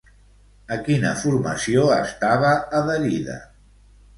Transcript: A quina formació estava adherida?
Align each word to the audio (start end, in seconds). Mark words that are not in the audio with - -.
A 0.75 0.77
quina 0.87 1.11
formació 1.25 1.83
estava 1.99 2.51
adherida? 2.81 3.37